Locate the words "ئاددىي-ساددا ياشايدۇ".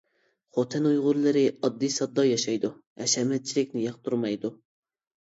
1.51-2.75